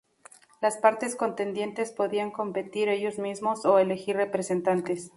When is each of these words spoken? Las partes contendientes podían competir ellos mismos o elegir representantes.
Las 0.61 0.77
partes 0.77 1.15
contendientes 1.15 1.91
podían 1.91 2.31
competir 2.31 2.89
ellos 2.89 3.19
mismos 3.19 3.67
o 3.67 3.77
elegir 3.77 4.15
representantes. 4.15 5.09